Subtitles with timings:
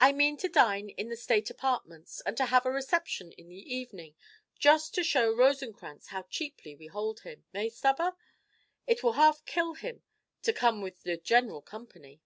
[0.00, 3.72] "I mean to dine in the state apartments, and to have a reception in the
[3.76, 4.16] evening,
[4.58, 7.44] just to show Rosenkrantz how cheaply we hold him.
[7.54, 8.16] Eh, Stubber?
[8.88, 10.02] It will half kill him
[10.42, 12.20] to come with the general company!"